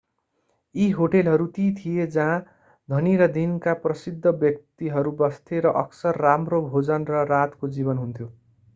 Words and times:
यी 0.75 0.85
होटलहरू 0.91 1.45
ती 1.57 1.65
थिए 1.75 2.07
जहाँ 2.07 2.39
धनी 2.89 3.13
र 3.17 3.27
दिनका 3.31 3.73
प्रसिद्ध 3.83 4.35
व्यक्तिहरू 4.37 5.15
बस्थे 5.17 5.61
र 5.61 5.77
अक्सर 5.81 6.23
राम्रो 6.23 6.61
भोजन 6.69 7.09
र 7.09 7.25
रातको 7.29 7.71
जीवन 7.71 7.97
हुन्थ्यो 7.97 8.31